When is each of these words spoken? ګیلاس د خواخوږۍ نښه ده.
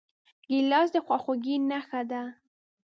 ګیلاس 0.49 0.87
د 0.93 0.97
خواخوږۍ 1.05 1.55
نښه 1.69 2.01
ده. 2.11 2.21